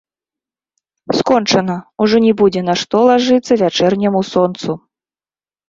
Скончана, 1.17 1.75
ужо 2.05 2.23
не 2.25 2.33
будзе 2.41 2.61
на 2.71 2.77
што 2.85 2.97
лажыцца 3.13 3.61
вячэрняму 3.65 4.25
сонцу. 4.33 4.71